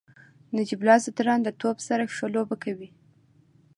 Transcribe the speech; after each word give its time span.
نجیب 0.57 0.79
الله 0.83 0.97
زدران 1.05 1.39
د 1.43 1.49
توپ 1.59 1.77
سره 1.87 2.03
ښه 2.15 2.27
لوبه 2.35 2.55
کوي. 2.63 2.89